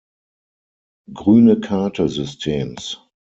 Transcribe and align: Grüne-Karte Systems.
Grüne-Karte 1.13 2.09
Systems. 2.09 3.07